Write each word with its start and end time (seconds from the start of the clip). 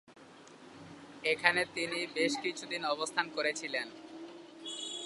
এখানে 1.23 1.61
তিনি 1.75 1.99
বেশ 2.15 2.33
কিছুদিন 2.43 2.81
অবস্থান 2.85 3.25
করেছিলেন। 3.29 3.87